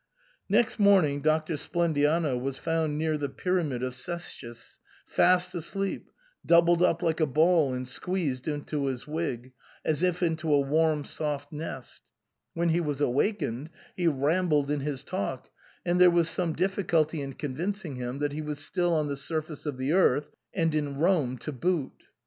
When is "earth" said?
19.93-20.31